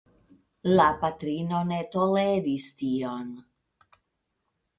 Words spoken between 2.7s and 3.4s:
tion.